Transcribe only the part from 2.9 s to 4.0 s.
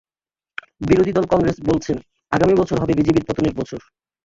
বিজেপির পতনের বছর।